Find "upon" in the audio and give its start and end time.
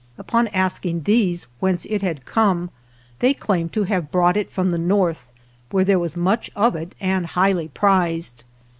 0.17-0.47